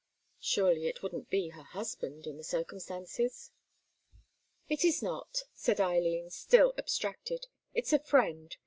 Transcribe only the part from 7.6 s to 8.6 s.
"It's a friend.